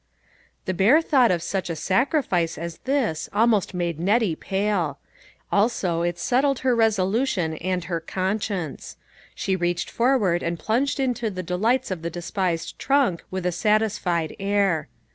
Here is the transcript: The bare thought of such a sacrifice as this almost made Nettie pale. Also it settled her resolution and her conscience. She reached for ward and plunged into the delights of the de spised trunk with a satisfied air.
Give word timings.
The 0.65 0.73
bare 0.73 0.99
thought 0.99 1.29
of 1.29 1.43
such 1.43 1.69
a 1.69 1.75
sacrifice 1.75 2.57
as 2.57 2.79
this 2.85 3.29
almost 3.31 3.75
made 3.75 3.99
Nettie 3.99 4.35
pale. 4.35 4.97
Also 5.51 6.01
it 6.01 6.17
settled 6.17 6.57
her 6.61 6.75
resolution 6.75 7.53
and 7.57 7.83
her 7.83 7.99
conscience. 7.99 8.97
She 9.35 9.55
reached 9.55 9.91
for 9.91 10.17
ward 10.17 10.41
and 10.41 10.57
plunged 10.57 10.99
into 10.99 11.29
the 11.29 11.43
delights 11.43 11.91
of 11.91 12.01
the 12.01 12.09
de 12.09 12.21
spised 12.21 12.79
trunk 12.79 13.23
with 13.29 13.45
a 13.45 13.51
satisfied 13.51 14.35
air. 14.39 14.87